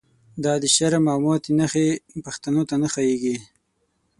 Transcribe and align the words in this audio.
دا 0.43 0.53
دشرم 0.63 1.05
او 1.13 1.19
ماتی 1.25 1.51
نښی، 1.59 1.87
پښتنوته 2.25 2.75
نه 2.81 2.87
ښاییږی 2.93 3.35